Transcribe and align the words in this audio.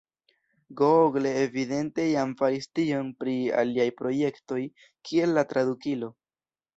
Google 0.79 1.33
evidente 1.41 2.05
jam 2.11 2.31
faris 2.39 2.65
tion 2.79 3.11
pri 3.19 3.35
aliaj 3.65 3.85
projektoj, 3.99 4.57
kiel 5.11 5.37
la 5.39 5.45
tradukilo. 5.53 6.11